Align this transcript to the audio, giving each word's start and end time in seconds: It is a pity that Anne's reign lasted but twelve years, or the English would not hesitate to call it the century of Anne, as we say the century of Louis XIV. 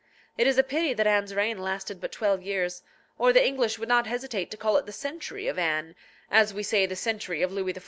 It 0.35 0.47
is 0.47 0.57
a 0.57 0.63
pity 0.63 0.95
that 0.95 1.05
Anne's 1.05 1.35
reign 1.35 1.59
lasted 1.59 2.01
but 2.01 2.11
twelve 2.11 2.41
years, 2.41 2.81
or 3.19 3.31
the 3.31 3.45
English 3.47 3.77
would 3.77 3.87
not 3.87 4.07
hesitate 4.07 4.49
to 4.49 4.57
call 4.57 4.75
it 4.77 4.87
the 4.87 4.91
century 4.91 5.47
of 5.47 5.59
Anne, 5.59 5.93
as 6.31 6.55
we 6.55 6.63
say 6.63 6.87
the 6.87 6.95
century 6.95 7.43
of 7.43 7.51
Louis 7.51 7.73
XIV. 7.75 7.79